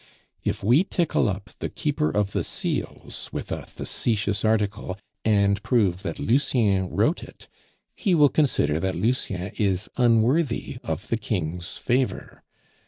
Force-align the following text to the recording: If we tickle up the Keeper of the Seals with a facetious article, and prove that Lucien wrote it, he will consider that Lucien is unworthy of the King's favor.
If 0.43 0.63
we 0.63 0.83
tickle 0.83 1.29
up 1.29 1.51
the 1.59 1.69
Keeper 1.69 2.09
of 2.09 2.31
the 2.31 2.43
Seals 2.43 3.29
with 3.31 3.51
a 3.51 3.67
facetious 3.67 4.43
article, 4.43 4.97
and 5.23 5.61
prove 5.61 6.01
that 6.01 6.17
Lucien 6.19 6.89
wrote 6.89 7.21
it, 7.21 7.47
he 7.93 8.15
will 8.15 8.29
consider 8.29 8.79
that 8.79 8.95
Lucien 8.95 9.51
is 9.59 9.91
unworthy 9.97 10.79
of 10.83 11.07
the 11.09 11.17
King's 11.17 11.77
favor. 11.77 12.41